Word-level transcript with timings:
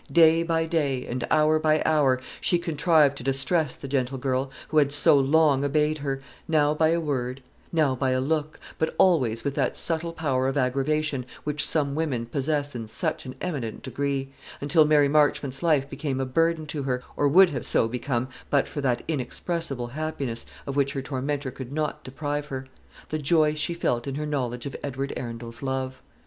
Day 0.11 0.41
by 0.41 0.65
day, 0.65 1.05
and 1.05 1.23
hour 1.29 1.59
by 1.59 1.79
hour, 1.85 2.19
she 2.41 2.57
contrived 2.57 3.15
to 3.17 3.23
distress 3.23 3.75
the 3.75 3.87
gentle 3.87 4.17
girl, 4.17 4.49
who 4.69 4.79
had 4.79 4.91
so 4.91 5.15
long 5.15 5.63
obeyed 5.63 5.99
her, 5.99 6.19
now 6.47 6.73
by 6.73 6.89
a 6.89 6.99
word, 6.99 7.39
now 7.71 7.93
by 7.93 8.09
a 8.09 8.19
look, 8.19 8.59
but 8.79 8.95
always 8.97 9.43
with 9.43 9.53
that 9.53 9.77
subtle 9.77 10.11
power 10.11 10.47
of 10.47 10.57
aggravation 10.57 11.23
which 11.43 11.63
some 11.63 11.93
women 11.93 12.25
possess 12.25 12.73
in 12.73 12.87
such 12.87 13.27
an 13.27 13.35
eminent 13.41 13.83
degree 13.83 14.29
until 14.59 14.85
Mary 14.85 15.07
Marchmont's 15.07 15.61
life 15.61 15.87
became 15.87 16.19
a 16.19 16.25
burden 16.25 16.65
to 16.65 16.81
her, 16.81 17.03
or 17.15 17.27
would 17.27 17.51
have 17.51 17.63
so 17.63 17.87
become, 17.87 18.27
but 18.49 18.67
for 18.67 18.81
that 18.81 19.03
inexpressible 19.07 19.89
happiness, 19.89 20.47
of 20.65 20.75
which 20.75 20.93
her 20.93 21.03
tormentor 21.03 21.51
could 21.51 21.71
not 21.71 22.03
deprive 22.03 22.47
her, 22.47 22.65
the 23.09 23.19
joy 23.19 23.53
she 23.53 23.75
felt 23.75 24.07
in 24.07 24.15
her 24.15 24.25
knowledge 24.25 24.65
of 24.65 24.75
Edward 24.83 25.13
Arundel's 25.15 25.61
love. 25.61 26.01